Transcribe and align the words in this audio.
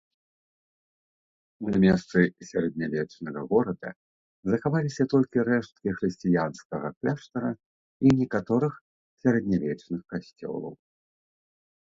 На 1.71 1.75
месцы 1.83 2.19
сярэднявечнага 2.51 3.43
горада 3.51 3.89
захаваліся 4.51 5.03
толькі 5.13 5.43
рэшткі 5.51 5.93
хрысціянскага 5.99 6.87
кляштара 6.99 7.51
і 8.05 8.13
некаторых 8.21 8.73
сярэднявечных 9.27 10.01
касцёлаў. 10.15 10.73